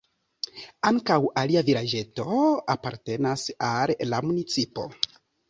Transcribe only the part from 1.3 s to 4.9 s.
alia vilaĝeto apartenas al la municipo.